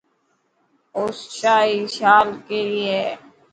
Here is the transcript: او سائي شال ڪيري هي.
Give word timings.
او 0.95 1.03
سائي 1.37 1.75
شال 1.95 2.27
ڪيري 2.47 2.81
هي. 2.91 3.05